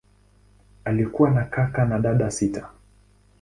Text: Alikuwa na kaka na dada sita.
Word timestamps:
Alikuwa 0.85 1.29
na 1.31 1.45
kaka 1.45 1.85
na 1.85 1.99
dada 1.99 2.31
sita. 2.31 2.69